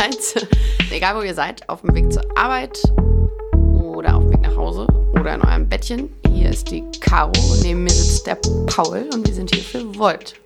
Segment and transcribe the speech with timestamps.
[0.00, 0.48] seid,
[0.90, 2.80] egal wo ihr seid, auf dem Weg zur Arbeit
[3.52, 6.10] oder auf dem Weg nach Hause oder in eurem Bettchen.
[6.32, 7.32] Hier ist die Caro,
[7.62, 8.36] neben mir sitzt der
[8.66, 10.36] Paul und wir sind hier für Volt.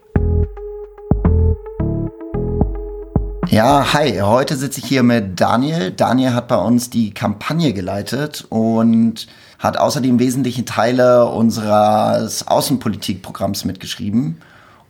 [3.49, 5.93] Ja, hi, heute sitze ich hier mit Daniel.
[5.93, 9.29] Daniel hat bei uns die Kampagne geleitet und
[9.61, 14.41] hat außerdem wesentliche Teile unseres Außenpolitikprogramms mitgeschrieben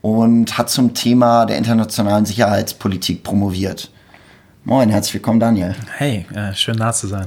[0.01, 3.91] und hat zum Thema der internationalen Sicherheitspolitik promoviert.
[4.67, 5.75] Moin, herzlich willkommen, Daniel.
[5.99, 7.27] Hey, äh, schön da zu sein.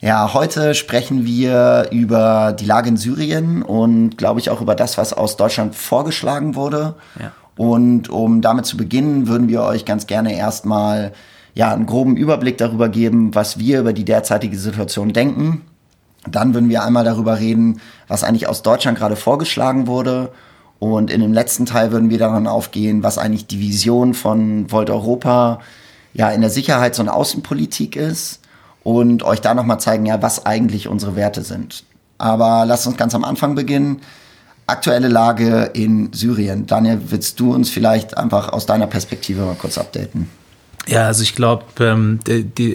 [0.00, 4.98] Ja, heute sprechen wir über die Lage in Syrien und glaube ich auch über das,
[4.98, 6.96] was aus Deutschland vorgeschlagen wurde.
[7.20, 7.30] Ja.
[7.56, 11.12] Und um damit zu beginnen, würden wir euch ganz gerne erstmal
[11.54, 15.62] ja, einen groben Überblick darüber geben, was wir über die derzeitige Situation denken.
[16.28, 20.32] Dann würden wir einmal darüber reden, was eigentlich aus Deutschland gerade vorgeschlagen wurde
[20.80, 24.90] und in dem letzten Teil würden wir daran aufgehen, was eigentlich die Vision von Volt
[24.90, 25.60] Europa
[26.12, 28.40] ja in der Sicherheits- und Außenpolitik ist
[28.82, 31.84] und euch da nochmal zeigen, ja, was eigentlich unsere Werte sind.
[32.18, 34.00] Aber lasst uns ganz am Anfang beginnen.
[34.66, 36.66] Aktuelle Lage in Syrien.
[36.66, 40.28] Daniel, willst du uns vielleicht einfach aus deiner Perspektive mal kurz updaten?
[40.86, 42.20] Ja, also ich glaube, ähm,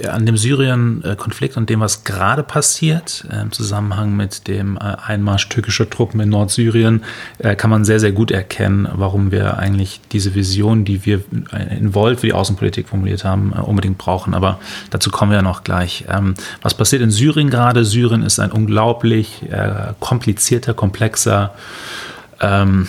[0.09, 5.49] an dem Syrien-Konflikt und dem, was gerade passiert, äh, im Zusammenhang mit dem äh, Einmarsch
[5.49, 7.03] türkischer Truppen in Nordsyrien,
[7.39, 11.77] äh, kann man sehr, sehr gut erkennen, warum wir eigentlich diese Vision, die wir äh,
[11.77, 14.35] in Volt für die Außenpolitik formuliert haben, äh, unbedingt brauchen.
[14.35, 14.59] Aber
[14.91, 16.05] dazu kommen wir ja noch gleich.
[16.07, 17.83] Ähm, was passiert in Syrien gerade?
[17.83, 19.43] Syrien ist ein unglaublich
[19.99, 21.53] komplizierter, komplexer
[22.39, 22.87] ähm,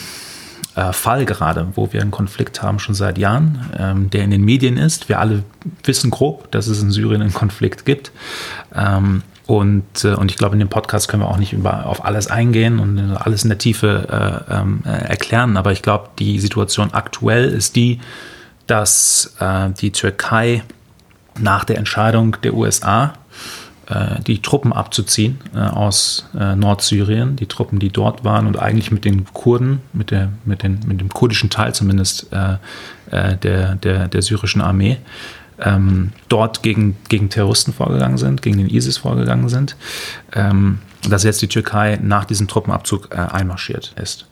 [0.76, 4.44] äh, Fall gerade, wo wir einen Konflikt haben schon seit Jahren, ähm, der in den
[4.44, 5.08] Medien ist.
[5.08, 5.42] Wir alle
[5.84, 8.12] wissen grob, dass es in Syrien einen Konflikt gibt.
[8.74, 12.04] Ähm, und, äh, und ich glaube, in dem Podcast können wir auch nicht über, auf
[12.04, 15.56] alles eingehen und alles in der Tiefe äh, ähm, äh, erklären.
[15.56, 18.00] Aber ich glaube, die Situation aktuell ist die,
[18.66, 20.62] dass äh, die Türkei
[21.38, 23.14] nach der Entscheidung der USA
[24.26, 29.04] die Truppen abzuziehen äh, aus äh, Nordsyrien, die Truppen, die dort waren und eigentlich mit
[29.04, 32.56] den Kurden, mit, der, mit, den, mit dem kurdischen Teil zumindest äh,
[33.10, 34.98] äh, der, der, der syrischen Armee,
[35.60, 39.76] ähm, dort gegen, gegen Terroristen vorgegangen sind, gegen den ISIS vorgegangen sind,
[40.34, 44.26] ähm, dass jetzt die Türkei nach diesem Truppenabzug äh, einmarschiert ist.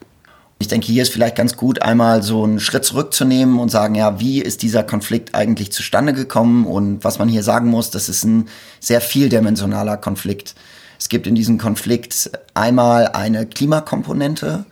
[0.58, 4.20] Ich denke, hier ist vielleicht ganz gut, einmal so einen Schritt zurückzunehmen und sagen, ja,
[4.20, 6.64] wie ist dieser Konflikt eigentlich zustande gekommen?
[6.66, 8.48] Und was man hier sagen muss, das ist ein
[8.80, 10.54] sehr vieldimensionaler Konflikt.
[10.98, 14.64] Es gibt in diesem Konflikt einmal eine Klimakomponente,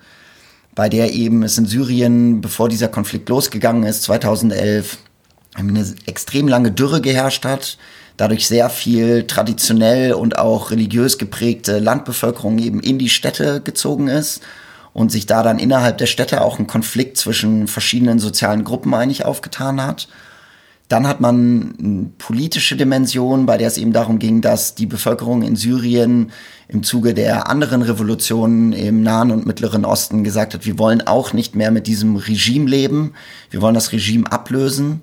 [0.75, 4.99] bei der eben es in Syrien, bevor dieser Konflikt losgegangen ist, 2011,
[5.55, 7.77] eine extrem lange Dürre geherrscht hat,
[8.17, 14.41] dadurch sehr viel traditionell und auch religiös geprägte Landbevölkerung eben in die Städte gezogen ist
[14.93, 19.25] und sich da dann innerhalb der Städte auch ein Konflikt zwischen verschiedenen sozialen Gruppen eigentlich
[19.25, 20.09] aufgetan hat.
[20.89, 25.41] Dann hat man eine politische Dimension, bei der es eben darum ging, dass die Bevölkerung
[25.41, 26.33] in Syrien
[26.69, 31.33] im Zuge der anderen Revolutionen im Nahen und Mittleren Osten gesagt hat, wir wollen auch
[31.33, 33.15] nicht mehr mit diesem Regime leben,
[33.51, 35.01] wir wollen das Regime ablösen.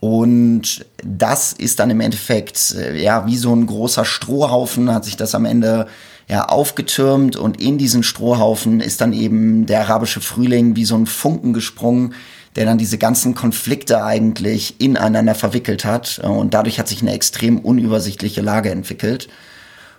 [0.00, 5.16] Und das ist dann im Endeffekt, äh, ja, wie so ein großer Strohhaufen hat sich
[5.16, 5.86] das am Ende
[6.32, 11.04] ja, aufgetürmt und in diesen Strohhaufen ist dann eben der arabische Frühling wie so ein
[11.04, 12.14] Funken gesprungen,
[12.56, 16.20] der dann diese ganzen Konflikte eigentlich ineinander verwickelt hat.
[16.20, 19.28] Und dadurch hat sich eine extrem unübersichtliche Lage entwickelt,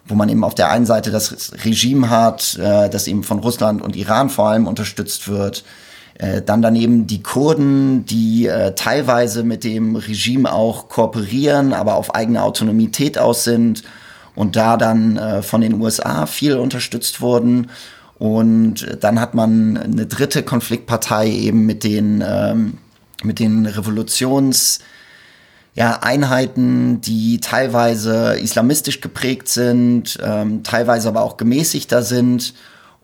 [0.08, 3.84] wo man eben auf der einen Seite das Regime hat, äh, das eben von Russland
[3.84, 5.64] und Iran vor allem unterstützt wird.
[6.16, 12.16] Äh, dann daneben die Kurden, die äh, teilweise mit dem Regime auch kooperieren, aber auf
[12.16, 13.84] eigene Autonomität aus sind
[14.36, 17.70] und da dann äh, von den USA viel unterstützt wurden.
[18.20, 22.78] Und dann hat man eine dritte Konfliktpartei eben mit den, ähm,
[23.24, 24.80] mit den Revolutions-
[25.76, 32.54] ja, Einheiten, die teilweise islamistisch geprägt sind, ähm, teilweise aber auch gemäßigter sind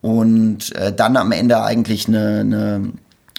[0.01, 2.91] und äh, dann am Ende eigentlich eine, eine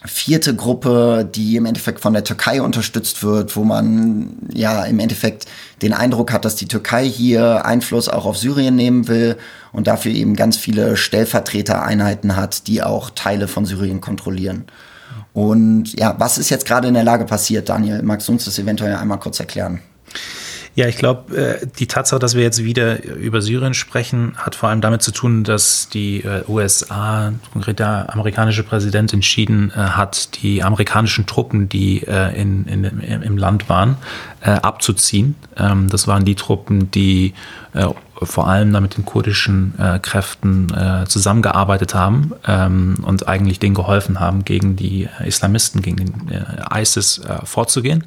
[0.05, 5.47] vierte Gruppe, die im Endeffekt von der Türkei unterstützt wird, wo man ja im Endeffekt
[5.83, 9.37] den Eindruck hat, dass die Türkei hier Einfluss auch auf Syrien nehmen will
[9.73, 14.65] und dafür eben ganz viele Stellvertretereinheiten hat, die auch Teile von Syrien kontrollieren.
[15.33, 18.03] Und ja, was ist jetzt gerade in der Lage passiert, Daniel?
[18.03, 19.81] Magst du uns das eventuell einmal kurz erklären?
[20.77, 24.69] Ja, ich glaube, äh, die Tatsache, dass wir jetzt wieder über Syrien sprechen, hat vor
[24.69, 30.43] allem damit zu tun, dass die äh, USA, konkret der amerikanische Präsident, entschieden äh, hat,
[30.43, 33.97] die amerikanischen Truppen, die in, in, im Land waren,
[34.41, 35.35] abzuziehen.
[35.57, 37.35] Ähm, das waren die Truppen, die
[38.23, 40.69] vor allem da mit den kurdischen Kräften
[41.07, 46.31] zusammengearbeitet haben ähm, und eigentlich denen geholfen haben, gegen die Islamisten, gegen den
[46.75, 48.05] ISIS vorzugehen.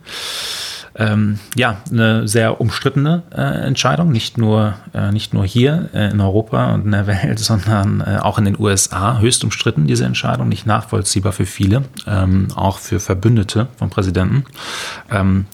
[0.96, 6.22] ähm, ja, eine sehr umstrittene äh, Entscheidung, nicht nur, äh, nicht nur hier äh, in
[6.22, 9.20] Europa und in der Welt, sondern äh, auch in den USA.
[9.20, 14.46] Höchst umstritten, diese Entscheidung, nicht nachvollziehbar für viele, ähm, auch für Verbündete vom Präsidenten.
[15.12, 15.46] Ähm,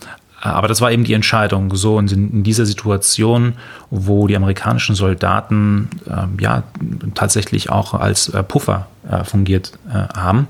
[0.42, 3.54] aber das war eben die Entscheidung, so in, in dieser Situation,
[3.90, 6.64] wo die amerikanischen Soldaten äh, ja
[7.16, 10.48] tatsächlich auch als äh, Puffer äh, fungiert äh, haben.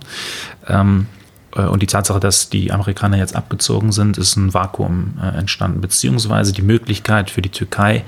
[0.68, 1.08] Ähm,
[1.56, 5.82] äh, und die Tatsache, dass die Amerikaner jetzt abgezogen sind, ist ein Vakuum äh, entstanden,
[5.82, 8.04] beziehungsweise die Möglichkeit für die Türkei,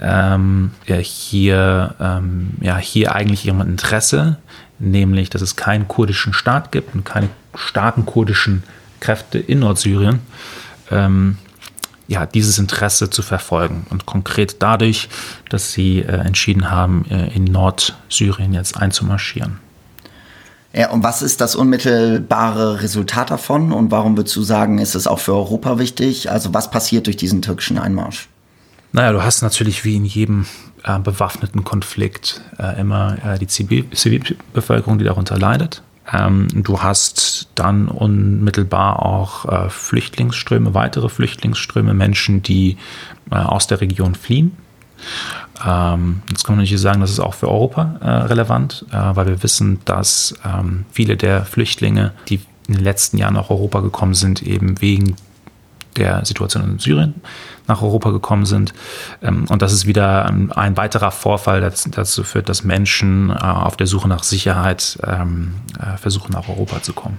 [0.00, 4.38] ähm, ja, hier, ähm, ja, hier eigentlich ihrem Interesse,
[4.78, 8.62] nämlich, dass es keinen kurdischen Staat gibt und keine starken kurdischen
[9.00, 10.20] Kräfte in Nordsyrien,
[10.90, 11.38] ähm,
[12.08, 13.86] ja, dieses Interesse zu verfolgen.
[13.90, 15.08] Und konkret dadurch,
[15.48, 19.58] dass sie äh, entschieden haben, äh, in Nordsyrien jetzt einzumarschieren.
[20.72, 23.72] Ja, und was ist das unmittelbare Resultat davon?
[23.72, 26.30] Und warum würdest du sagen, ist es auch für Europa wichtig?
[26.30, 28.28] Also was passiert durch diesen türkischen Einmarsch?
[28.92, 30.46] Naja, du hast natürlich wie in jedem
[30.84, 35.82] äh, bewaffneten Konflikt äh, immer äh, die Zivil Zivilbevölkerung, die darunter leidet.
[36.12, 42.76] Ähm, du hast dann unmittelbar auch äh, Flüchtlingsströme, weitere Flüchtlingsströme, Menschen, die
[43.30, 44.56] äh, aus der Region fliehen.
[45.64, 49.26] Ähm, jetzt kann man natürlich sagen, das ist auch für Europa äh, relevant, äh, weil
[49.26, 54.14] wir wissen, dass ähm, viele der Flüchtlinge, die in den letzten Jahren nach Europa gekommen
[54.14, 55.16] sind, eben wegen
[56.00, 57.14] der Situation in Syrien
[57.68, 58.74] nach Europa gekommen sind.
[59.22, 63.76] Ähm, und das ist wieder ein weiterer Vorfall, der dazu führt, dass Menschen äh, auf
[63.76, 67.18] der Suche nach Sicherheit ähm, äh, versuchen, nach Europa zu kommen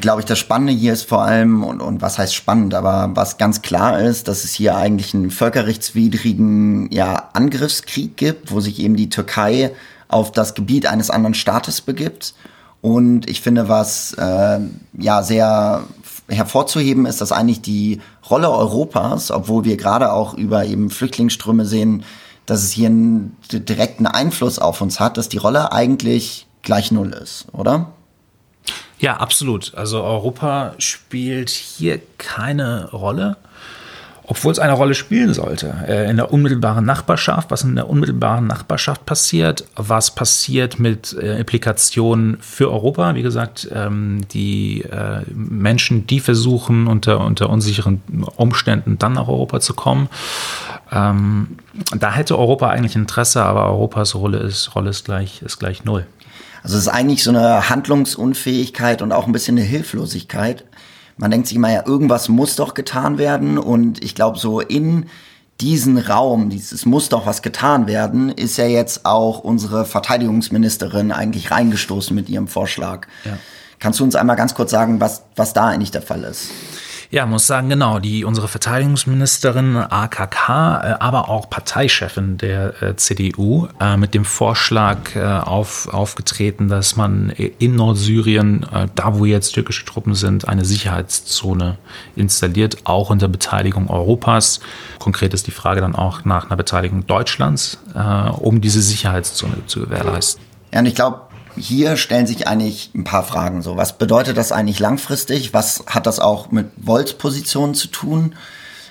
[0.00, 3.38] glaube ich, das Spannende hier ist vor allem, und, und was heißt spannend, aber was
[3.38, 8.96] ganz klar ist, dass es hier eigentlich einen völkerrechtswidrigen ja, Angriffskrieg gibt, wo sich eben
[8.96, 9.72] die Türkei
[10.08, 12.34] auf das Gebiet eines anderen Staates begibt.
[12.80, 14.58] Und ich finde, was äh,
[14.98, 15.84] ja sehr
[16.32, 22.04] hervorzuheben ist, dass eigentlich die Rolle Europas, obwohl wir gerade auch über eben Flüchtlingsströme sehen,
[22.46, 27.12] dass es hier einen direkten Einfluss auf uns hat, dass die Rolle eigentlich gleich null
[27.12, 27.92] ist, oder?
[28.98, 29.74] Ja, absolut.
[29.74, 33.36] Also Europa spielt hier keine Rolle
[34.24, 35.74] obwohl es eine Rolle spielen sollte.
[35.86, 41.38] Äh, in der unmittelbaren Nachbarschaft, was in der unmittelbaren Nachbarschaft passiert, was passiert mit äh,
[41.38, 43.14] Implikationen für Europa.
[43.14, 48.02] Wie gesagt, ähm, die äh, Menschen, die versuchen, unter, unter unsicheren
[48.36, 50.08] Umständen dann nach Europa zu kommen.
[50.92, 51.56] Ähm,
[51.96, 56.06] da hätte Europa eigentlich Interesse, aber Europas Rolle ist, Rolle ist, gleich, ist gleich null.
[56.62, 60.64] Also es ist eigentlich so eine Handlungsunfähigkeit und auch ein bisschen eine Hilflosigkeit
[61.22, 63.56] man denkt sich immer, ja, irgendwas muss doch getan werden.
[63.56, 65.06] Und ich glaube, so in
[65.60, 71.52] diesen Raum, dieses muss doch was getan werden, ist ja jetzt auch unsere Verteidigungsministerin eigentlich
[71.52, 73.06] reingestoßen mit ihrem Vorschlag.
[73.24, 73.38] Ja.
[73.78, 76.50] Kannst du uns einmal ganz kurz sagen, was, was da eigentlich der Fall ist?
[77.12, 77.98] Ja, muss sagen, genau.
[77.98, 85.14] Die, unsere Verteidigungsministerin AKK, äh, aber auch Parteichefin der äh, CDU, äh, mit dem Vorschlag
[85.14, 88.64] auf, aufgetreten, dass man in Nordsyrien,
[88.94, 91.76] da wo jetzt türkische Truppen sind, eine Sicherheitszone
[92.16, 94.60] installiert, auch unter Beteiligung Europas.
[94.98, 97.78] Konkret ist die Frage dann auch nach einer Beteiligung Deutschlands,
[98.38, 100.42] um diese Sicherheitszone zu gewährleisten.
[100.72, 101.20] Ja, und ich glaube,
[101.56, 103.62] hier stellen sich eigentlich ein paar Fragen.
[103.62, 105.52] So, was bedeutet das eigentlich langfristig?
[105.52, 108.34] Was hat das auch mit Volts-Positionen zu tun?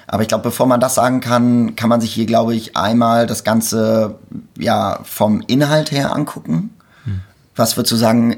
[0.08, 3.28] Aber ich glaube, bevor man das sagen kann, kann man sich hier, glaube ich, einmal
[3.28, 4.16] das Ganze
[4.58, 6.76] ja vom Inhalt her angucken.
[7.06, 7.22] Hm.
[7.56, 8.36] Was würdest du sagen,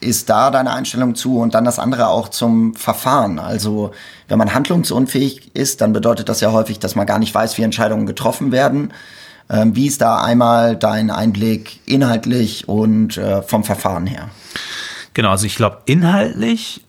[0.00, 1.38] ist da deine Einstellung zu?
[1.38, 3.38] Und dann das andere auch zum Verfahren.
[3.38, 3.92] Also,
[4.28, 7.62] wenn man handlungsunfähig ist, dann bedeutet das ja häufig, dass man gar nicht weiß, wie
[7.62, 8.92] Entscheidungen getroffen werden.
[9.50, 14.30] Ähm, wie ist da einmal dein Einblick inhaltlich und äh, vom Verfahren her?
[15.12, 16.80] Genau, also ich glaube, inhaltlich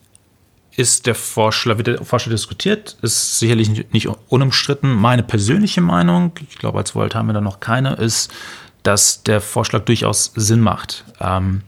[0.76, 4.92] ist der Vorschlag, wird der Vorschlag diskutiert, ist sicherlich nicht, unumstritten.
[4.92, 8.30] Meine persönliche Meinung, ich glaube, als Volt haben wir da noch keine, ist,
[8.82, 11.04] dass der Vorschlag durchaus Sinn macht.
[11.20, 11.62] Ähm,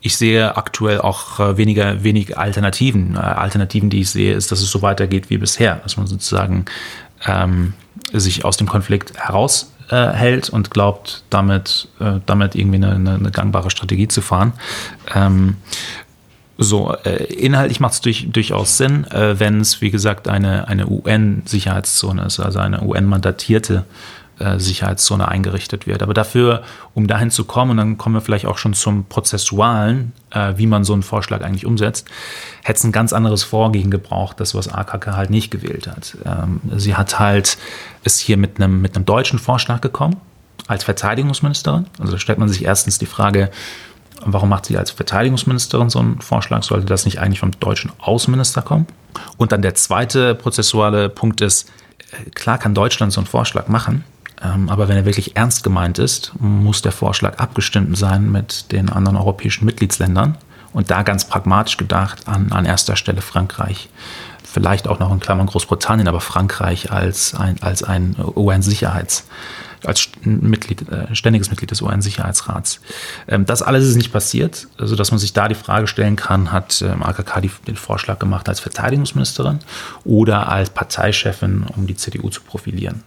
[0.00, 3.16] ich sehe aktuell auch äh, weniger wenig Alternativen.
[3.16, 6.64] Äh, Alternativen, die ich sehe, ist, dass es so weitergeht wie bisher, dass man sozusagen
[7.26, 7.74] ähm,
[8.12, 13.30] sich aus dem Konflikt heraus äh, hält und glaubt, damit, äh, damit irgendwie eine, eine,
[13.30, 14.52] gangbare Strategie zu fahren.
[15.14, 15.56] Ähm,
[16.56, 20.86] so, äh, inhaltlich macht es durch, durchaus Sinn, äh, wenn es, wie gesagt, eine, eine
[20.86, 23.84] UN-Sicherheitszone ist, also eine UN-mandatierte
[24.38, 26.02] äh, Sicherheitszone eingerichtet wird.
[26.02, 26.62] Aber dafür,
[26.94, 30.66] um dahin zu kommen, und dann kommen wir vielleicht auch schon zum Prozessualen, äh, wie
[30.66, 32.08] man so einen Vorschlag eigentlich umsetzt,
[32.62, 36.16] hätte es ein ganz anderes Vorgehen gebraucht, das was AKK halt nicht gewählt hat.
[36.24, 37.58] Ähm, sie hat halt,
[38.02, 40.16] ist hier mit einem, mit einem deutschen Vorschlag gekommen,
[40.66, 41.86] als Verteidigungsministerin.
[41.98, 43.50] Also da stellt man sich erstens die Frage,
[44.26, 46.62] Warum macht sie als Verteidigungsministerin so einen Vorschlag?
[46.62, 48.86] Sollte das nicht eigentlich vom deutschen Außenminister kommen?
[49.36, 51.68] Und dann der zweite prozessuale Punkt ist,
[52.12, 54.04] äh, klar kann Deutschland so einen Vorschlag machen,
[54.40, 59.16] aber wenn er wirklich ernst gemeint ist, muss der Vorschlag abgestimmt sein mit den anderen
[59.16, 60.36] europäischen Mitgliedsländern.
[60.72, 63.88] Und da ganz pragmatisch gedacht an, an erster Stelle Frankreich.
[64.42, 69.24] Vielleicht auch noch in Klammern Großbritannien, aber Frankreich als ein, als ein UN-Sicherheits-
[69.86, 72.80] als Mitglied, äh, ständiges Mitglied des UN-Sicherheitsrats.
[73.28, 76.52] Ähm, das alles ist nicht passiert, also dass man sich da die Frage stellen kann,
[76.52, 79.60] hat ähm, AKK den Vorschlag gemacht als Verteidigungsministerin
[80.04, 83.02] oder als Parteichefin, um die CDU zu profilieren.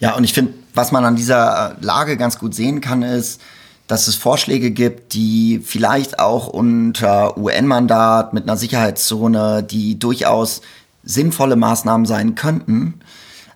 [0.00, 3.40] Ja, und ich finde, was man an dieser Lage ganz gut sehen kann, ist,
[3.88, 10.60] dass es Vorschläge gibt, die vielleicht auch unter UN-Mandat mit einer Sicherheitszone, die durchaus
[11.02, 13.00] sinnvolle Maßnahmen sein könnten.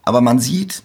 [0.04, 0.82] Aber man sieht,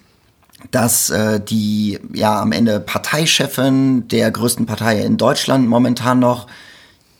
[0.71, 6.47] dass äh, die ja am Ende Parteichefin der größten Partei in Deutschland momentan noch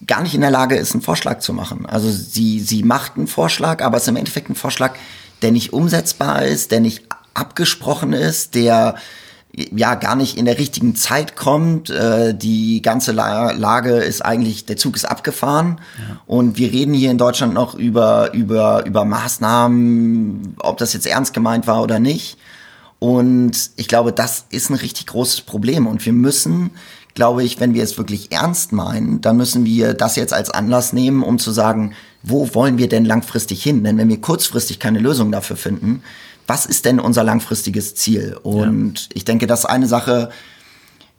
[0.05, 1.85] gar nicht in der Lage ist, einen Vorschlag zu machen.
[1.85, 4.95] Also sie, sie macht einen Vorschlag, aber es ist im Endeffekt ein Vorschlag,
[5.41, 7.05] der nicht umsetzbar ist, der nicht
[7.37, 8.95] abgesprochen ist, der
[9.53, 11.89] ja gar nicht in der richtigen Zeit kommt.
[11.89, 15.81] Äh, die ganze La Lage ist eigentlich, der Zug ist abgefahren.
[15.97, 16.21] Ja.
[16.27, 21.33] Und wir reden hier in Deutschland noch über, über, über Maßnahmen, ob das jetzt ernst
[21.33, 22.37] gemeint war oder nicht.
[22.99, 25.87] Und ich glaube, das ist ein richtig großes Problem.
[25.87, 26.71] Und wir müssen,
[27.13, 30.93] glaube ich, wenn wir es wirklich ernst meinen, dann müssen wir das jetzt als Anlass
[30.93, 33.83] nehmen, um zu sagen, wo wollen wir denn langfristig hin?
[33.83, 36.03] Denn wenn wir kurzfristig keine Lösung dafür finden,
[36.47, 38.37] was ist denn unser langfristiges Ziel?
[38.41, 39.07] Und ja.
[39.13, 40.29] ich denke, das ist eine Sache,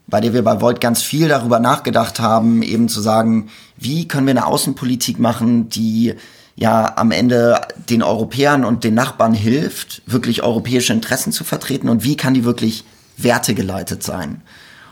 [0.07, 4.27] bei der wir bei Volt ganz viel darüber nachgedacht haben, eben zu sagen, wie können
[4.27, 6.15] wir eine Außenpolitik machen, die
[6.57, 12.05] ja am Ende den Europäern und den Nachbarn hilft, wirklich europäische Interessen zu vertreten und
[12.05, 12.85] wie kann die wirklich
[13.19, 14.43] wertegeleitet sein.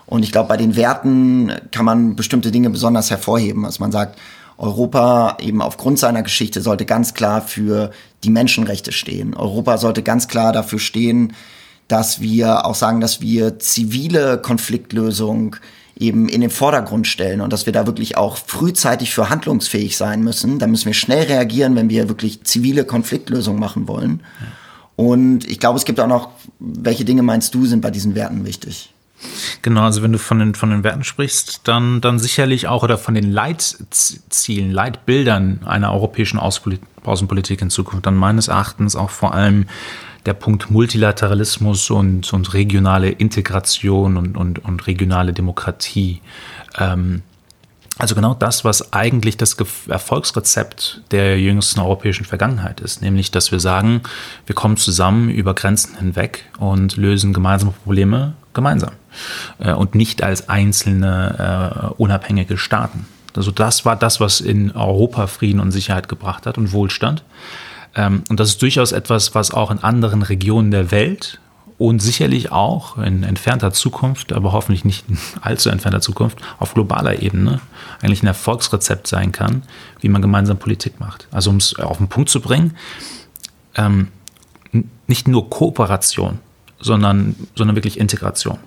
[0.04, 3.64] Und ich glaube, bei den Werten kann man bestimmte Dinge besonders hervorheben.
[3.64, 4.18] Also man sagt,
[4.58, 7.90] Europa eben aufgrund seiner Geschichte sollte ganz klar für
[8.24, 9.34] die Menschenrechte stehen.
[9.34, 11.34] Europa sollte ganz klar dafür stehen,
[11.88, 15.56] dass wir auch sagen, dass wir zivile Konfliktlösung
[15.98, 20.22] eben in den Vordergrund stellen und dass wir da wirklich auch frühzeitig für handlungsfähig sein
[20.22, 20.58] müssen.
[20.58, 24.20] Da müssen wir schnell reagieren, wenn wir wirklich zivile Konfliktlösungen machen wollen.
[24.96, 28.44] Und ich glaube, es gibt auch noch, welche Dinge meinst du, sind bei diesen Werten
[28.44, 28.92] wichtig?
[29.62, 32.98] Genau, also wenn du von den, von den Werten sprichst, dann, dann sicherlich auch oder
[32.98, 39.66] von den Leitzielen, Leitbildern einer europäischen Außenpolitik in Zukunft, dann meines Erachtens auch vor allem
[40.26, 46.20] der Punkt Multilateralismus und, und regionale Integration und, und, und regionale Demokratie.
[46.78, 47.22] Ähm,
[47.98, 49.56] also genau das, was eigentlich das
[49.88, 54.02] Erfolgsrezept der jüngsten europäischen Vergangenheit ist, nämlich dass wir sagen,
[54.44, 58.92] wir kommen zusammen über Grenzen hinweg und lösen gemeinsame Probleme gemeinsam
[59.58, 63.06] äh, und nicht als einzelne äh, unabhängige Staaten.
[63.34, 67.22] Also das war das, was in Europa Frieden und Sicherheit gebracht hat und Wohlstand.
[67.94, 71.38] Ähm, und das ist durchaus etwas, was auch in anderen Regionen der Welt
[71.78, 77.22] und sicherlich auch in entfernter Zukunft, aber hoffentlich nicht in allzu entfernter Zukunft, auf globaler
[77.22, 77.60] Ebene
[78.02, 79.62] eigentlich ein Erfolgsrezept sein kann,
[80.00, 81.28] wie man gemeinsam Politik macht.
[81.30, 82.76] Also um es auf den Punkt zu bringen,
[83.74, 84.08] ähm,
[85.06, 86.38] nicht nur Kooperation,
[86.80, 88.58] sondern, sondern wirklich Integration.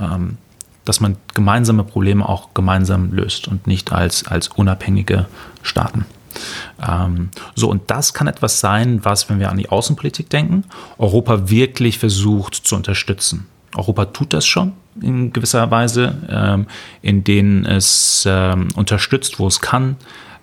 [0.00, 0.38] Ähm,
[0.84, 5.26] dass man gemeinsame Probleme auch gemeinsam löst und nicht als, als unabhängige
[5.62, 6.06] Staaten.
[6.86, 10.64] Ähm, so, und das kann etwas sein, was, wenn wir an die Außenpolitik denken,
[10.98, 13.46] Europa wirklich versucht zu unterstützen.
[13.74, 16.66] Europa tut das schon in gewisser Weise, ähm,
[17.02, 19.96] in denen es ähm, unterstützt, wo es kann,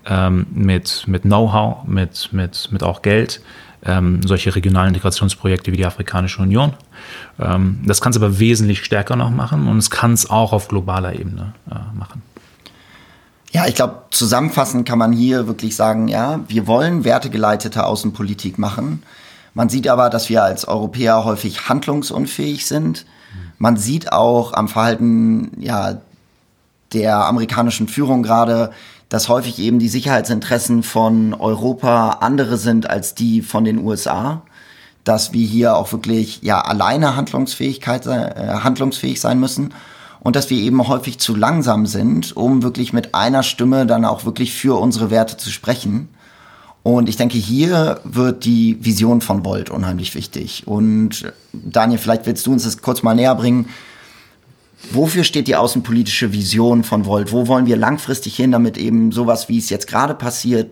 [0.06, 3.42] ähm, mit, mit Know-how, mit, mit, mit auch Geld,
[3.86, 6.74] ähm, solche regionalen Integrationsprojekte wie die Afrikanische Union.
[7.40, 10.68] Ähm, das kann es aber wesentlich stärker noch machen und es kann es auch auf
[10.68, 12.22] globaler Ebene äh, machen.
[13.54, 19.04] Ja, ich glaube, zusammenfassend kann man hier wirklich sagen, ja, wir wollen wertegeleitete Außenpolitik machen.
[19.54, 23.06] Man sieht aber, dass wir als Europäer häufig handlungsunfähig sind.
[23.60, 26.00] Man sieht auch am Verhalten ja,
[26.94, 28.72] der amerikanischen Führung gerade,
[29.10, 34.42] dass häufig eben die Sicherheitsinteressen von Europa andere sind als die von den USA.
[35.04, 39.76] Dass wir hier auch wirklich ja alleine Handlungsfähigkeit, äh, handlungsfähig sein müssen
[40.24, 44.26] und dass wir eben häufig zu langsam sind, um wirklich mit einer Stimme dann auch
[44.26, 46.08] wirklich für unsere Werte zu sprechen.
[46.82, 50.64] Und ich denke, hier wird die Vision von Volt unheimlich wichtig.
[50.66, 53.70] Und Daniel, vielleicht willst du uns das kurz mal näher bringen.
[54.92, 57.32] Wofür steht die außenpolitische Vision von Volt?
[57.32, 60.72] Wo wollen wir langfristig hin, damit eben sowas, wie es jetzt gerade passiert,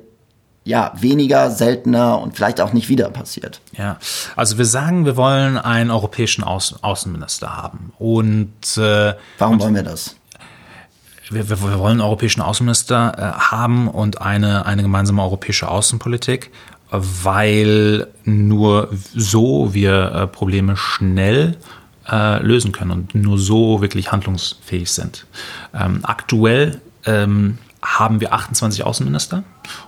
[0.63, 3.61] ja, weniger, seltener und vielleicht auch nicht wieder passiert.
[3.77, 3.97] Ja,
[4.35, 7.93] also wir sagen, wir wollen einen europäischen Außen Außenminister haben.
[7.97, 10.15] Und äh, warum und wollen wir das?
[11.31, 16.51] wir, wir, wollen einen europäischen Außenminister äh, haben und eine, eine gemeinsame europäische Außenpolitik,
[16.89, 21.57] weil nur so wir äh, Probleme schnell
[22.09, 25.25] äh, lösen können und nur so wirklich handlungsfähig sind.
[25.73, 29.43] Ähm, aktuell ähm, haben wir 28 Außenminister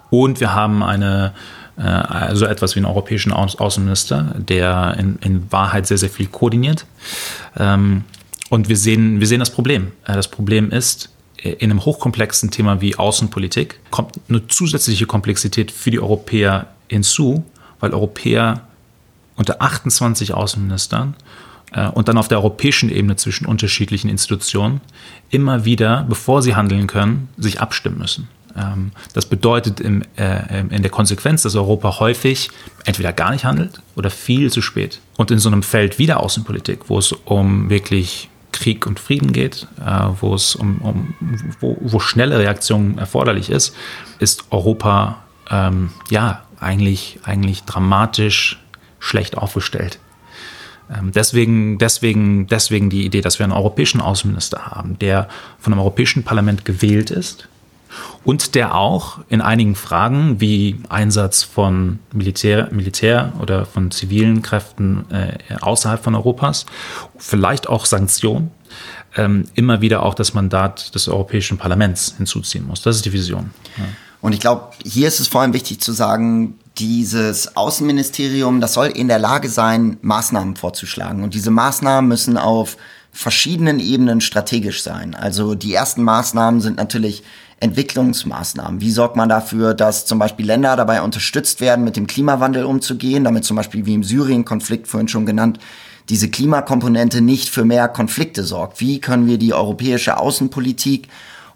[0.09, 1.33] und wir haben eine
[1.75, 6.85] also etwas wie einen europäischen Außenminister, der in, in Wahrheit sehr, sehr viel koordiniert.
[7.57, 8.03] Ähm,
[8.49, 9.91] und wir sehen, wir sehen das Problem.
[10.05, 15.89] Äh, das Problem ist, in einem hochkomplexen Thema wie Außenpolitik kommt eine zusätzliche Komplexität für
[15.91, 17.43] die Europäer hinzu,
[17.79, 18.61] weil Europäer
[19.35, 21.52] unter 28 Außenministern äh,
[21.93, 24.81] und dann auf der europäischen Ebene zwischen unterschiedlichen Institutionen
[25.29, 28.27] immer wieder, bevor sie handeln können, sich abstimmen müssen.
[28.55, 32.49] Ähm, das bedeutet äh, in der Konsequenz, dass Europa häufig
[32.85, 34.99] entweder gar nicht handelt oder viel zu spät.
[35.17, 39.33] Und in so einem Feld wie der Außenpolitik, wo es um wirklich Krieg und Frieden
[39.33, 41.13] geht, äh, wo es um, um
[41.59, 43.75] wo, wo, schnelle Reaktion erforderlich ist,
[44.19, 48.59] ist Europa ähm, ja eigentlich, eigentlich dramatisch
[48.99, 49.99] schlecht aufgestellt.
[50.89, 55.27] Ähm, deswegen, deswegen, deswegen die Idee, dass wir einen europäischen Außenminister haben, der
[55.59, 57.47] von einem europäischen Parlament gewählt ist
[58.23, 65.05] und der auch in einigen Fragen wie Einsatz von Militär, Militär oder von zivilen Kräften
[65.11, 66.65] äh, außerhalb von Europas,
[67.17, 68.51] vielleicht auch Sanktionen,
[69.15, 72.81] ähm, immer wieder auch das Mandat des Europäischen Parlaments hinzuziehen muss.
[72.81, 73.51] Das ist die Vision.
[73.77, 73.83] Ja.
[74.21, 78.87] Und ich glaube, hier ist es vor allem wichtig zu sagen, dieses Außenministerium, das soll
[78.87, 81.23] in der Lage sein, Maßnahmen vorzuschlagen.
[81.23, 82.77] Und diese Maßnahmen müssen auf
[83.11, 85.13] verschiedenen Ebenen strategisch sein.
[85.13, 87.23] Also die ersten Maßnahmen sind natürlich
[87.63, 88.81] Entwicklungsmaßnahmen?
[88.81, 93.23] Wie sorgt man dafür, dass zum Beispiel Länder dabei unterstützt werden, mit dem Klimawandel umzugehen,
[93.23, 95.59] damit zum Beispiel wie im Syrien-Konflikt vorhin schon genannt,
[96.09, 98.81] diese Klimakomponente nicht für mehr Konflikte sorgt?
[98.81, 101.07] Wie können wir die europäische Außenpolitik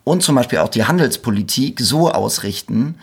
[0.05, 2.95] und zum Beispiel auch die Handelspolitik so ausrichten,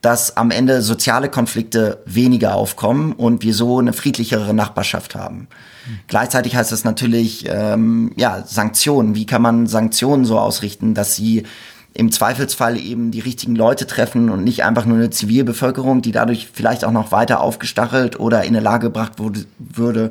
[0.00, 5.48] dass am Ende soziale Konflikte weniger aufkommen und wir so eine friedlichere Nachbarschaft haben.
[5.86, 5.98] Mhm.
[6.06, 9.14] Gleichzeitig heißt das natürlich, ähm, ja, Sanktionen.
[9.14, 11.44] Wie kann man Sanktionen so ausrichten, dass sie
[11.92, 16.48] im Zweifelsfall eben die richtigen Leute treffen und nicht einfach nur eine Zivilbevölkerung, die dadurch
[16.52, 20.10] vielleicht auch noch weiter aufgestachelt oder in eine Lage gebracht wurde, würde,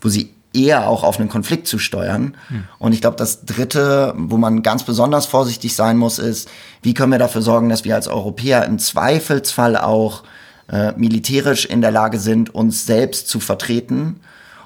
[0.00, 2.36] wo sie eher auch auf einen Konflikt zu steuern.
[2.48, 2.64] Hm.
[2.78, 6.48] Und ich glaube, das Dritte, wo man ganz besonders vorsichtig sein muss, ist,
[6.82, 10.22] wie können wir dafür sorgen, dass wir als Europäer im Zweifelsfall auch
[10.68, 14.20] äh, militärisch in der Lage sind, uns selbst zu vertreten.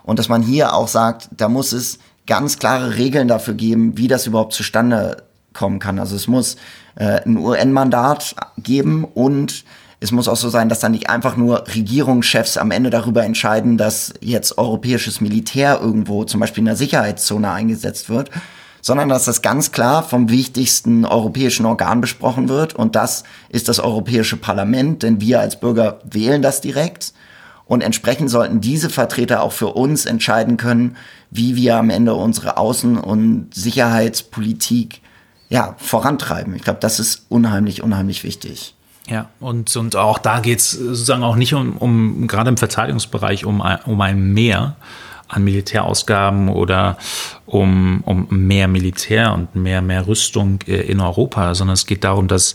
[0.04, 4.08] Und dass man hier auch sagt, da muss es ganz klare Regeln dafür geben, wie
[4.08, 5.24] das überhaupt zustande
[5.54, 5.98] kommen kann.
[5.98, 6.56] Also es muss
[6.96, 9.64] äh, ein UN-Mandat geben und
[10.00, 13.76] es muss auch so sein, dass dann nicht einfach nur Regierungschefs am Ende darüber entscheiden,
[13.76, 18.30] dass jetzt europäisches Militär irgendwo zum Beispiel in der Sicherheitszone eingesetzt wird,
[18.80, 22.74] sondern dass das ganz klar vom wichtigsten europäischen Organ besprochen wird.
[22.74, 27.12] Und das ist das Europäische Parlament, denn wir als Bürger wählen das direkt.
[27.66, 30.96] Und entsprechend sollten diese Vertreter auch für uns entscheiden können,
[31.30, 35.02] wie wir am Ende unsere Außen- und Sicherheitspolitik
[35.50, 36.54] ja, vorantreiben.
[36.54, 38.74] Ich glaube, das ist unheimlich, unheimlich wichtig.
[39.08, 43.44] Ja, und, und auch da geht es sozusagen auch nicht um, um gerade im Verteidigungsbereich,
[43.46, 44.76] um, um ein Mehr
[45.28, 46.96] an Militärausgaben oder
[47.46, 52.28] um, um mehr Militär und mehr, mehr Rüstung äh, in Europa, sondern es geht darum,
[52.28, 52.54] dass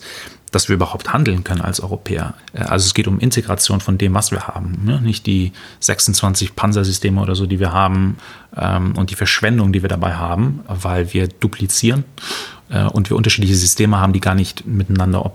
[0.54, 2.36] dass wir überhaupt handeln können als Europäer.
[2.54, 4.80] Äh, also es geht um Integration von dem, was wir haben.
[4.86, 5.02] Ne?
[5.02, 8.18] Nicht die 26 Panzersysteme oder so, die wir haben
[8.56, 12.06] ähm, und die Verschwendung, die wir dabei haben, weil wir duplizieren
[12.70, 15.26] äh, und wir unterschiedliche Systeme haben, die gar nicht miteinander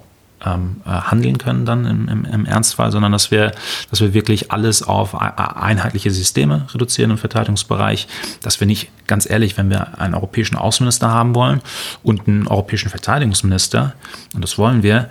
[0.44, 3.52] ähm, äh, handeln können dann im, im, im, Ernstfall, sondern dass wir,
[3.90, 8.06] dass wir wirklich alles auf einheitliche Systeme reduzieren im Verteidigungsbereich,
[8.42, 11.62] dass wir nicht, ganz ehrlich, wenn wir einen europäischen Außenminister haben wollen
[12.02, 13.94] und einen europäischen Verteidigungsminister,
[14.34, 15.08] und das wollen wir,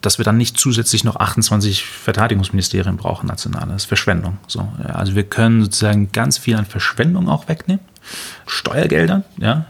[0.00, 3.66] dass wir dann nicht zusätzlich noch 28 Verteidigungsministerien brauchen, national.
[3.68, 4.38] Das ist Verschwendung.
[4.46, 7.84] So, also wir können sozusagen ganz viel an Verschwendung auch wegnehmen,
[8.46, 9.66] Steuergelder, ja,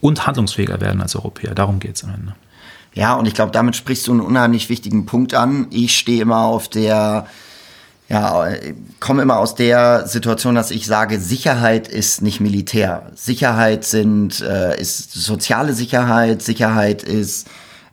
[0.00, 1.54] und handlungsfähiger werden als Europäer.
[1.54, 2.34] Darum geht es am Ende.
[2.94, 5.66] Ja, und ich glaube, damit sprichst du einen unheimlich wichtigen Punkt an.
[5.70, 7.26] Ich stehe immer auf der,
[8.08, 8.46] ja,
[9.00, 13.10] komme immer aus der Situation, dass ich sage, Sicherheit ist nicht Militär.
[13.14, 17.48] Sicherheit sind, äh, ist soziale Sicherheit, Sicherheit ist,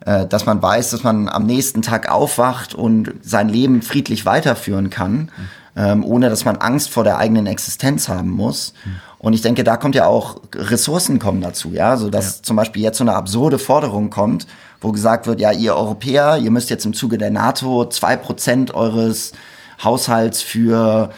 [0.06, 4.88] äh, dass man weiß, dass man am nächsten Tag aufwacht und sein Leben friedlich weiterführen
[4.88, 5.28] kann, mhm.
[5.74, 8.72] ähm, ohne dass man Angst vor der eigenen Existenz haben muss.
[8.84, 8.90] Mhm.
[9.18, 12.42] Und ich denke, da kommt ja auch Ressourcen kommen dazu, ja, so dass ja.
[12.42, 14.46] zum Beispiel jetzt so eine absurde Forderung kommt,
[14.82, 18.74] wo gesagt wird, ja, ihr Europäer, ihr müsst jetzt im Zuge der NATO zwei Prozent
[18.74, 19.32] eures
[19.82, 21.10] Haushalts für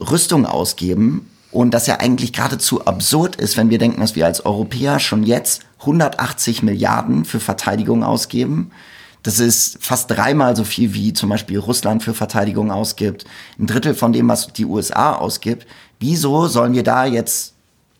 [0.00, 1.28] Rüstung ausgeben.
[1.50, 5.22] Und das ja eigentlich geradezu absurd ist, wenn wir denken, dass wir als Europäer schon
[5.22, 8.70] jetzt 180 Milliarden für Verteidigung ausgeben.
[9.22, 13.26] Das ist fast dreimal so viel, wie zum Beispiel Russland für Verteidigung ausgibt.
[13.58, 15.66] Ein Drittel von dem, was die USA ausgibt.
[16.00, 17.52] Wieso sollen wir da jetzt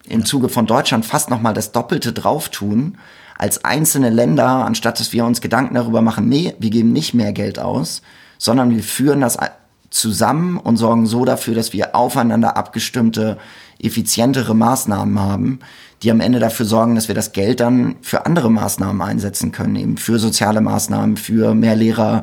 [0.08, 2.98] im Zuge von Deutschland fast nochmal das Doppelte drauf tun,
[3.42, 7.32] als einzelne Länder, anstatt dass wir uns Gedanken darüber machen, nee, wir geben nicht mehr
[7.32, 8.00] Geld aus,
[8.38, 9.36] sondern wir führen das
[9.90, 13.38] zusammen und sorgen so dafür, dass wir aufeinander abgestimmte,
[13.80, 15.58] effizientere Maßnahmen haben,
[16.04, 19.74] die am Ende dafür sorgen, dass wir das Geld dann für andere Maßnahmen einsetzen können,
[19.74, 22.22] eben für soziale Maßnahmen, für mehr Lehrer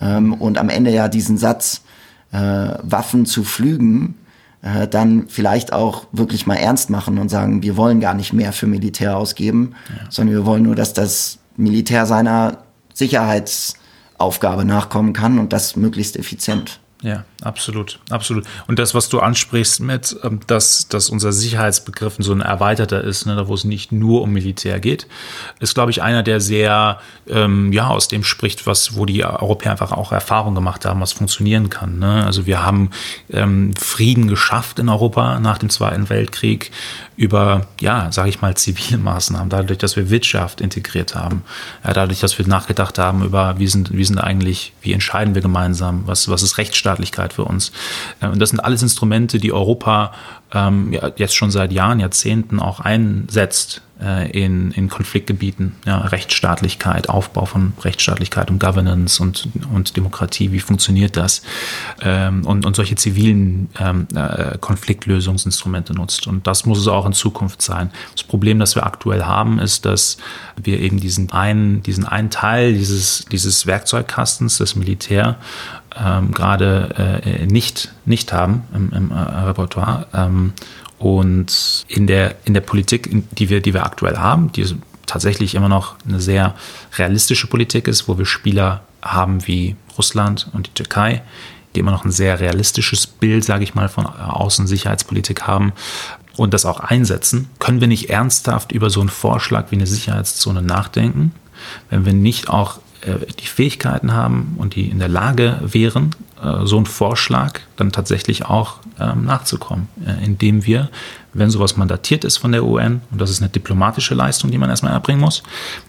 [0.00, 1.82] ähm, und am Ende ja diesen Satz,
[2.32, 2.38] äh,
[2.82, 4.16] Waffen zu flügen,
[4.66, 8.52] äh, dann vielleicht auch wirklich mal ernst machen und sagen, wir wollen gar nicht mehr
[8.52, 10.10] für Militär ausgeben, ja.
[10.10, 12.58] sondern wir wollen nur, dass das Militär seiner
[12.92, 16.80] Sicherheitsaufgabe nachkommen kann und das möglichst effizient.
[17.06, 18.46] Ja, absolut, absolut.
[18.66, 23.26] Und das, was du ansprichst mit, ähm, dass, dass unser Sicherheitsbegriff so ein erweiterter ist,
[23.26, 25.06] ne, wo es nicht nur um Militär geht,
[25.60, 29.70] ist, glaube ich, einer, der sehr, ähm, ja, aus dem spricht, was, wo die Europäer
[29.70, 32.00] einfach auch Erfahrung gemacht haben, was funktionieren kann.
[32.00, 32.26] Ne?
[32.26, 32.90] Also wir haben
[33.30, 36.72] ähm, Frieden geschafft in Europa nach dem Zweiten Weltkrieg
[37.16, 41.42] über, ja, sage ich mal, zivile Maßnahmen, dadurch, dass wir Wirtschaft integriert haben,
[41.82, 46.02] dadurch, dass wir nachgedacht haben über, wie sind, wie sind eigentlich, wie entscheiden wir gemeinsam,
[46.06, 47.72] was, was ist Rechtsstaatlichkeit für uns.
[48.20, 50.12] Äh, und das sind alles Instrumente, die Europa
[50.56, 55.76] ähm, jetzt schon seit Jahren, Jahrzehnten auch einsetzt äh, in, in Konfliktgebieten.
[55.84, 61.42] Ja, Rechtsstaatlichkeit, Aufbau von Rechtsstaatlichkeit und Governance und, und Demokratie, wie funktioniert das?
[62.02, 66.26] Ähm, und, und solche zivilen ähm, äh, Konfliktlösungsinstrumente nutzt.
[66.26, 67.90] Und das muss es auch in Zukunft sein.
[68.12, 70.16] Das Problem, das wir aktuell haben, ist, dass
[70.56, 75.38] wir eben diesen einen, diesen einen Teil dieses, dieses Werkzeugkastens, das Militär,
[75.98, 80.06] ähm, gerade äh, nicht, nicht haben im, im äh, Repertoire.
[80.12, 80.52] Ähm,
[80.98, 84.64] und in der, in der Politik, die wir, die wir aktuell haben, die
[85.04, 86.54] tatsächlich immer noch eine sehr
[86.96, 91.22] realistische Politik ist, wo wir Spieler haben wie Russland und die Türkei,
[91.74, 95.72] die immer noch ein sehr realistisches Bild, sage ich mal, von Außensicherheitspolitik haben
[96.36, 100.62] und das auch einsetzen, können wir nicht ernsthaft über so einen Vorschlag wie eine Sicherheitszone
[100.62, 101.32] nachdenken,
[101.90, 106.10] wenn wir nicht auch äh, die Fähigkeiten haben und die in der Lage wären,
[106.42, 110.90] äh, so einen Vorschlag dann tatsächlich auch ähm, nachzukommen, äh, indem wir,
[111.32, 114.68] wenn sowas mandatiert ist von der UN, und das ist eine diplomatische Leistung, die man
[114.68, 115.42] erstmal erbringen muss,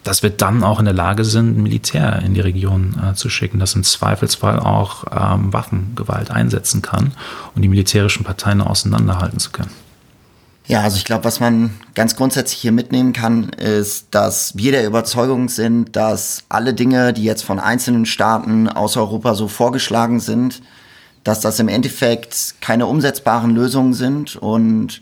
[0.03, 3.75] dass wir dann auch in der Lage sind, Militär in die Region zu schicken, das
[3.75, 7.13] im Zweifelsfall auch ähm, Waffengewalt einsetzen kann
[7.55, 9.86] und die militärischen Parteien auseinanderhalten zu können.
[10.67, 14.85] Ja, also ich glaube, was man ganz grundsätzlich hier mitnehmen kann, ist, dass wir der
[14.85, 20.61] Überzeugung sind, dass alle Dinge, die jetzt von einzelnen Staaten aus Europa so vorgeschlagen sind,
[21.23, 25.01] dass das im Endeffekt keine umsetzbaren Lösungen sind und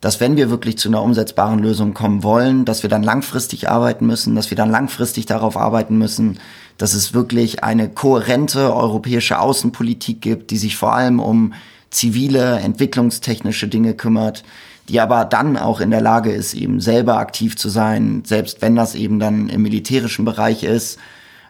[0.00, 4.06] dass wenn wir wirklich zu einer umsetzbaren Lösung kommen wollen, dass wir dann langfristig arbeiten
[4.06, 6.40] müssen, dass wir dann langfristig darauf arbeiten müssen,
[6.76, 11.54] dass es wirklich eine kohärente europäische Außenpolitik gibt, die sich vor allem um
[11.90, 14.42] zivile, entwicklungstechnische Dinge kümmert,
[14.88, 18.76] die aber dann auch in der Lage ist, eben selber aktiv zu sein, selbst wenn
[18.76, 20.98] das eben dann im militärischen Bereich ist.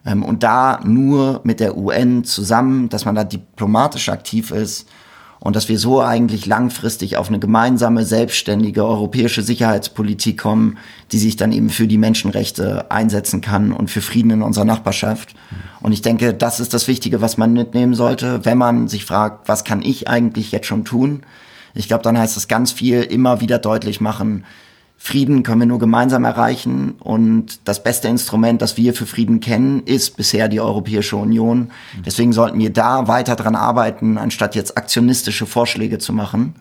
[0.06, 4.88] Ähm, und da nur mit der UN zusammen, dass man da diplomatisch aktiv ist
[5.44, 10.78] und dass wir so eigentlich langfristig auf eine gemeinsame, selbstständige europäische Sicherheitspolitik kommen,
[11.12, 15.34] die sich dann eben für die Menschenrechte einsetzen kann und für Frieden in unserer Nachbarschaft.
[15.82, 19.46] Und ich denke, das ist das Wichtige, was man mitnehmen sollte, wenn man sich fragt,
[19.48, 21.24] was kann ich eigentlich jetzt schon tun?
[21.74, 24.44] Ich glaube, dann heißt es ganz viel immer wieder deutlich machen,
[24.96, 29.82] Frieden können wir nur gemeinsam erreichen und das beste Instrument, das wir für Frieden kennen,
[29.82, 31.72] ist bisher die Europäische Union.
[32.06, 36.54] Deswegen sollten wir da weiter dran arbeiten, anstatt jetzt aktionistische Vorschläge zu machen.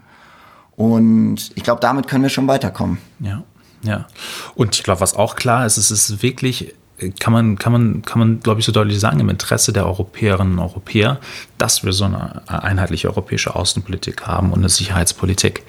[0.76, 2.98] Und ich glaube, damit können wir schon weiterkommen.
[3.22, 3.44] Ja,
[3.84, 4.08] ja.
[4.56, 6.74] Und ich glaube, was auch klar ist, es ist wirklich
[7.12, 10.54] kann man, kann man, kann man, glaube ich, so deutlich sagen, im Interesse der Europäerinnen
[10.54, 11.20] und Europäer,
[11.58, 15.64] dass wir so eine einheitliche europäische Außenpolitik haben und eine Sicherheitspolitik.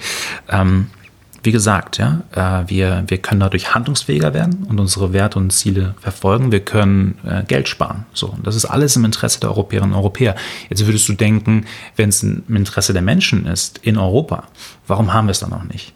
[0.48, 0.88] Ähm,
[1.44, 5.94] wie gesagt, ja, äh, wir, wir können dadurch handlungsfähiger werden und unsere Werte und Ziele
[6.00, 6.52] verfolgen.
[6.52, 8.06] Wir können äh, Geld sparen.
[8.14, 10.36] So, das ist alles im Interesse der Europäerinnen und Europäer.
[10.70, 11.66] Jetzt würdest du denken,
[11.96, 14.44] wenn es im Interesse der Menschen ist in Europa,
[14.86, 15.92] warum haben wir es dann noch nicht?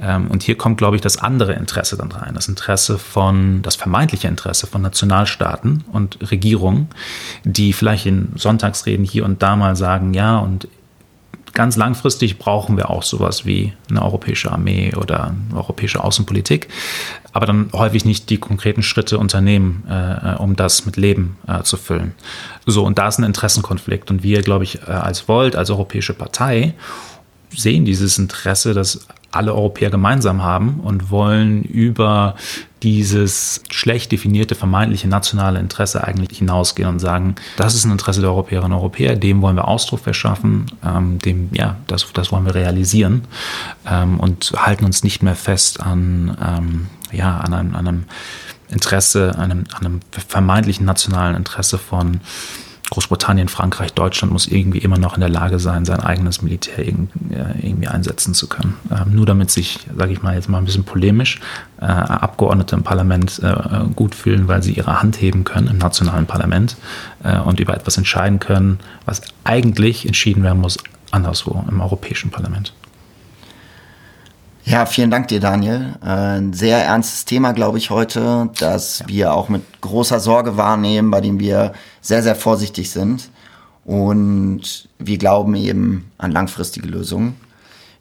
[0.00, 2.34] Ähm, und hier kommt, glaube ich, das andere Interesse dann rein.
[2.34, 6.88] Das Interesse von, das vermeintliche Interesse von Nationalstaaten und Regierungen,
[7.44, 10.68] die vielleicht in Sonntagsreden hier und da mal sagen, ja, und
[11.54, 16.68] ganz langfristig brauchen wir auch sowas wie eine europäische Armee oder eine europäische Außenpolitik,
[17.32, 21.76] aber dann häufig nicht die konkreten Schritte unternehmen, äh, um das mit Leben äh, zu
[21.76, 22.14] füllen.
[22.66, 24.10] So, und da ist ein Interessenkonflikt.
[24.10, 26.74] Und wir, glaube ich, äh, als Volt, als europäische Partei,
[27.50, 32.36] sehen dieses Interesse, das alle Europäer gemeinsam haben und wollen über
[32.82, 38.30] dieses schlecht definierte vermeintliche nationale Interesse eigentlich hinausgehen und sagen, das ist ein Interesse der
[38.30, 42.54] Europäerinnen und Europäer, dem wollen wir Ausdruck verschaffen, ähm, dem, ja, das, das wollen wir
[42.54, 43.22] realisieren
[43.88, 48.04] ähm, und halten uns nicht mehr fest an, ähm, ja, an einem, an einem
[48.68, 52.20] Interesse, einem, einem vermeintlichen nationalen Interesse von
[52.92, 56.92] Großbritannien, Frankreich, Deutschland muss irgendwie immer noch in der Lage sein, sein eigenes Militär äh,
[57.62, 58.74] irgendwie einsetzen zu können.
[58.90, 61.40] Ähm, nur damit sich, sage ich mal jetzt mal ein bisschen polemisch,
[61.80, 63.54] äh, Abgeordnete im Parlament äh,
[63.96, 66.76] gut fühlen, weil sie ihre Hand heben können im nationalen Parlament
[67.44, 70.76] und über etwas entscheiden können, was eigentlich entschieden werden muss
[71.12, 72.74] anderswo im Europäischen Parlament.
[74.64, 75.94] Ja, vielen Dank dir, Daniel.
[76.00, 79.08] Ein sehr ernstes Thema, glaube ich, heute, das ja.
[79.08, 83.28] wir auch mit großer Sorge wahrnehmen, bei dem wir sehr, sehr vorsichtig sind.
[83.84, 87.36] Und wir glauben eben an langfristige Lösungen.